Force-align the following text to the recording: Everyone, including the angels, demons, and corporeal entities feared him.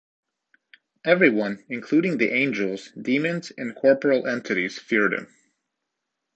Everyone, 1.05 1.63
including 1.69 2.17
the 2.17 2.31
angels, 2.31 2.89
demons, 2.99 3.51
and 3.55 3.75
corporeal 3.75 4.25
entities 4.25 4.79
feared 4.79 5.13
him. 5.13 5.27